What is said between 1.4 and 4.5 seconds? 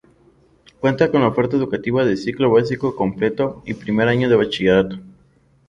educativa de ciclo básico completo y primer año de